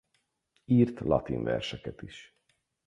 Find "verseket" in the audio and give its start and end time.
1.43-2.01